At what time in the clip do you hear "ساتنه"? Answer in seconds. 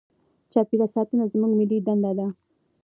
0.95-1.23